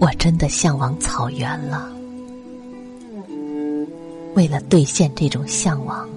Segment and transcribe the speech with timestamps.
[0.00, 1.92] 我真的向往草原了。
[4.34, 6.08] 为了兑现这种向往，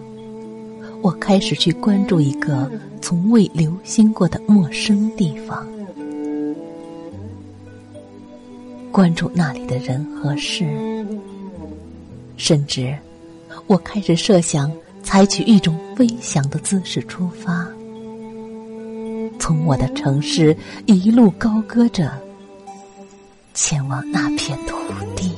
[1.02, 5.68] 我开始去关注一个从未留心过的陌生地方，
[8.90, 11.06] 关注那里的人和事，
[12.38, 12.96] 甚至
[13.68, 14.72] 我开始设想
[15.04, 17.68] 采取一种飞翔的姿势出发，
[19.40, 20.56] 从我的城市
[20.86, 22.10] 一路高歌着。
[23.54, 24.76] 前往那片土
[25.16, 25.32] 地，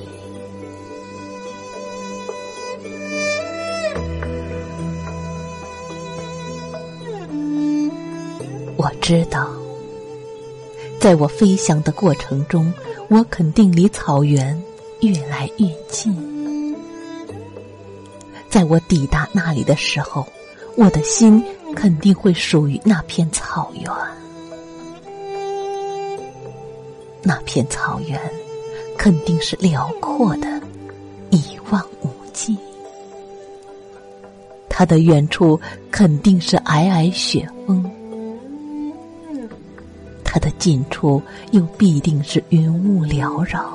[8.78, 9.50] 我知道，
[11.00, 12.74] 在我飞翔的过程中，
[13.10, 14.64] 我肯定离草原
[15.02, 16.16] 越来越近。
[18.50, 20.26] 在我抵达那里的时候，
[20.78, 21.44] 我的心
[21.76, 23.92] 肯定会属于那片草原。
[27.28, 28.22] 那片草原
[28.96, 30.62] 肯定是辽阔的，
[31.32, 32.56] 一望无际；
[34.70, 35.60] 它的远处
[35.90, 37.84] 肯定是皑皑雪峰，
[40.24, 43.66] 它的近处又必定是云雾缭绕。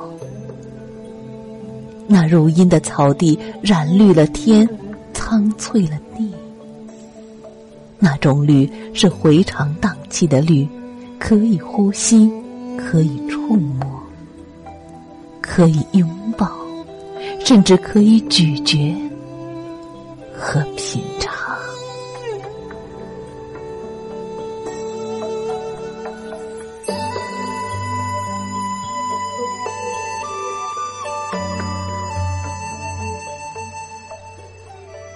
[2.07, 4.67] 那如茵的草地染绿了天，
[5.13, 6.31] 苍翠了地。
[7.99, 10.65] 那种绿是回肠荡气的绿，
[11.19, 12.31] 可以呼吸。
[12.77, 13.85] 可以触摸，
[15.41, 16.49] 可以拥抱，
[17.43, 18.95] 甚至可以咀嚼
[20.35, 21.31] 和品尝。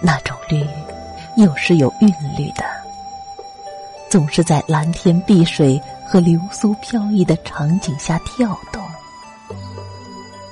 [0.01, 0.63] 那种绿，
[1.37, 2.07] 又是有韵
[2.37, 2.63] 律的，
[4.15, 5.77] 总是在蓝天碧水。
[6.07, 8.79] 和流苏飘逸的场景下跳动，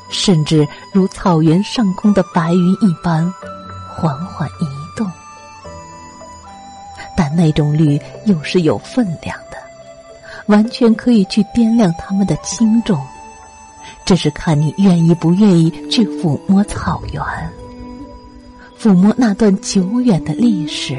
[0.09, 3.31] 甚至如草原上空的白云一般
[3.87, 4.65] 缓缓移
[4.97, 5.09] 动。
[7.15, 9.57] 但那种绿又是有分量的，
[10.47, 12.99] 完全可以去掂量它们的轻重。
[14.03, 17.23] 这是看你愿意不愿意去抚摸草原，
[18.77, 20.95] 抚摸那段久远的历史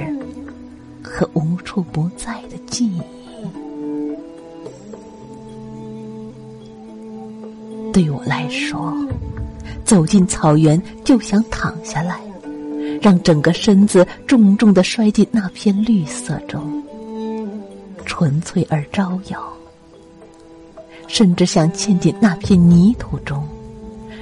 [1.15, 3.01] 和无处不在的记忆。
[7.93, 8.93] 对我来说，
[9.85, 12.19] 走进草原就想躺下来，
[13.01, 16.83] 让整个身子重重的摔进那片绿色中，
[18.05, 19.39] 纯粹而招摇；
[21.07, 23.47] 甚至想嵌进那片泥土中，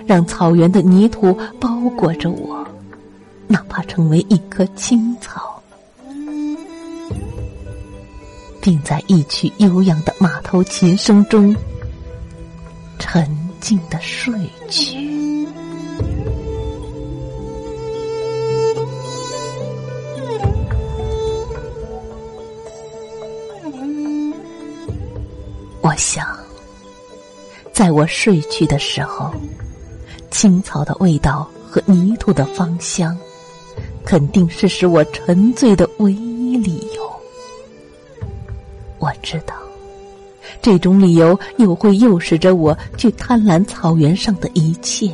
[0.04, 2.62] 让草原的泥土包裹着我，
[3.46, 5.51] 哪怕成为一棵青草，
[8.62, 11.54] 并在一曲悠扬的马头琴声中
[12.98, 13.42] 沉。
[13.62, 14.34] 静的睡
[14.68, 14.98] 去。
[25.80, 26.26] 我想，
[27.72, 29.32] 在我睡去的时候，
[30.32, 33.16] 青草的味道和泥土的芳香，
[34.04, 36.31] 肯定是使我沉醉的唯一。
[39.22, 39.54] 知道。
[40.60, 45.10] 这种理由又会诱使着我去贪婪草原上的一切，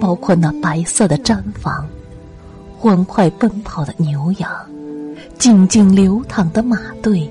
[0.00, 1.86] 包括那白色的毡房、
[2.78, 4.50] 欢快奔跑的牛羊、
[5.38, 7.28] 静静流淌的马队，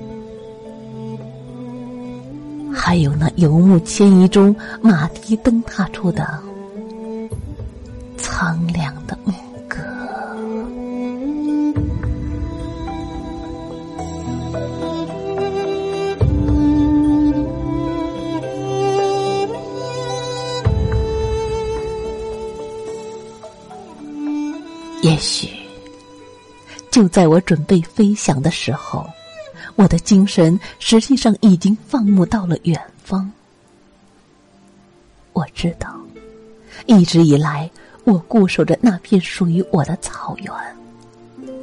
[2.72, 6.38] 还有那游牧迁移中马蹄蹬踏出的
[8.16, 8.89] 苍凉
[25.20, 25.50] 也许，
[26.90, 29.06] 就在我准备飞翔的时候，
[29.76, 33.30] 我的精神实际上已经放牧到了远方。
[35.34, 35.94] 我知道，
[36.86, 37.70] 一直以来
[38.04, 41.54] 我固守着那片属于我的草原，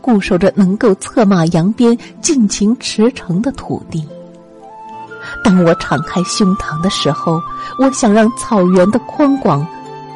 [0.00, 4.02] 固守着能够策马扬鞭、尽情驰骋的土地。
[5.44, 7.38] 当我敞开胸膛的时候，
[7.78, 9.66] 我想让草原的宽广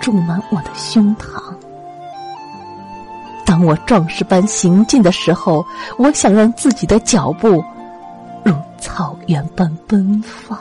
[0.00, 1.45] 注满我的胸膛；
[3.46, 5.64] 当我壮士般行进的时候，
[5.96, 7.64] 我想让自己的脚步
[8.44, 10.58] 如草原般奔放。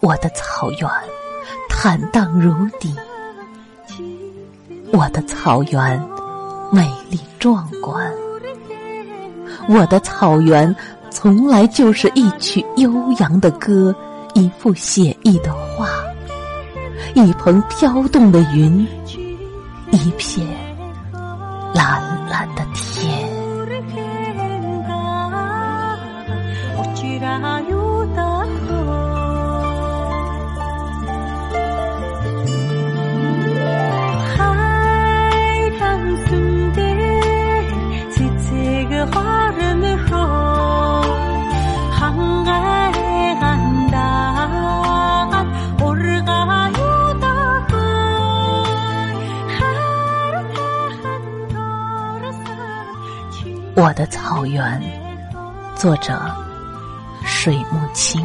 [0.00, 0.88] 我的草原
[1.68, 2.94] 坦荡如砥，
[4.92, 6.08] 我的草原
[6.72, 8.12] 美丽壮观，
[9.68, 10.74] 我的草原
[11.10, 13.94] 从来就是一曲悠扬的歌，
[14.34, 15.88] 一幅写意的画，
[17.14, 18.86] 一蓬飘动的云，
[19.90, 20.46] 一片
[21.72, 23.23] 蓝蓝的天。
[53.76, 54.80] 我的草原，
[55.74, 56.16] 作者
[57.24, 58.24] 水木清。